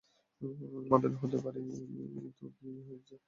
মাধুরী 0.89 1.15
হতে 1.15 1.37
পারি 1.37 1.59
নি 1.61 1.75
তো 2.39 2.45
কী 2.57 2.69
হয়েছে? 2.87 3.15